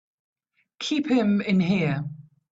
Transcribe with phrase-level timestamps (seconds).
[0.79, 2.03] Keep him in here!